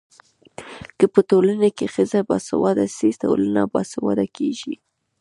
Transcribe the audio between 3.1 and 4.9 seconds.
ټولنه باسواده کيږي.